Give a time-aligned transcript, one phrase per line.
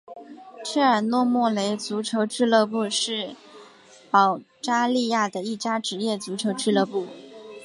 [0.65, 3.35] 切尔诺莫雷足球俱乐部是
[4.09, 7.05] 保加利亚的一家职业足球俱乐部。